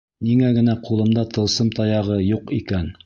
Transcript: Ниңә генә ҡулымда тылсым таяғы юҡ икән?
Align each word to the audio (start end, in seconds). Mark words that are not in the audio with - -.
Ниңә 0.27 0.47
генә 0.55 0.73
ҡулымда 0.87 1.25
тылсым 1.37 1.69
таяғы 1.81 2.19
юҡ 2.33 2.55
икән? 2.63 2.91